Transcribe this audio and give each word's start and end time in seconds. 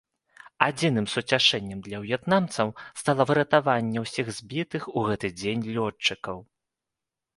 Адзіным 0.67 1.05
суцяшэннем 1.15 1.83
для 1.87 1.97
в'етнамцаў 2.05 2.73
стала 3.01 3.27
выратаванне 3.33 3.99
ўсіх 4.07 4.33
збітых 4.39 4.89
у 4.97 5.07
гэты 5.11 5.27
дзень 5.39 5.63
лётчыкаў. 5.77 6.37